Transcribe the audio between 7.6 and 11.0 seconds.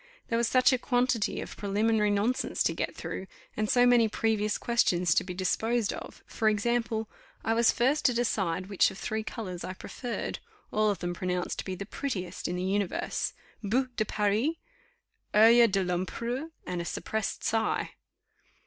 first to decide which of three colours I preferred, all of